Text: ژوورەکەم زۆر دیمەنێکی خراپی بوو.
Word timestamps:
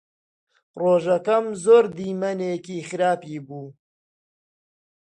ژوورەکەم 0.79 1.45
زۆر 1.63 1.85
دیمەنێکی 1.97 2.85
خراپی 2.89 3.37
بوو. 3.47 3.65